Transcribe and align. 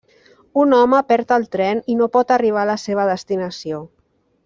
Un 0.61 0.71
home 0.77 1.01
perd 1.11 1.35
el 1.37 1.45
tren 1.57 1.83
i 1.95 1.99
no 2.01 2.09
pot 2.17 2.35
arribar 2.39 2.65
a 2.65 2.71
la 2.73 2.81
seva 2.89 3.07
destinació. 3.15 3.87